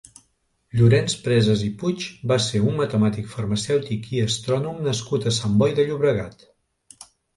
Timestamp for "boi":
5.63-5.77